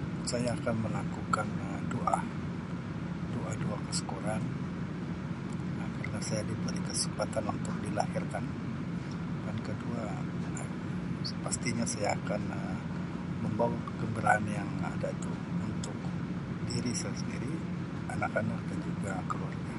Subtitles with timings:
[0.30, 2.18] Saya akan melakukan Um doa,
[3.34, 4.38] doa-doa kesukuran
[5.82, 8.44] Um kalau saya diberi kesempatan untuk dilahirkan,
[9.50, 10.02] yang kedua
[10.46, 12.78] Um pastinya saya akan Um
[13.42, 15.30] membawa kegembiraan yang ada itu
[15.68, 15.96] untuk
[16.70, 17.50] diri sa sendiri,
[18.14, 19.74] anak-anak dan juga keluarga.